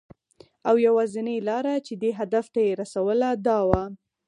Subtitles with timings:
[0.69, 3.83] او یوازېنۍ لاره چې دې هدف ته یې رسوله، دا وه.